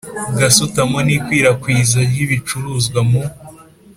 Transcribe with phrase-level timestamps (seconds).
[0.39, 3.21] gasutamo n ikwirakwiza ry ibicuruzwa mu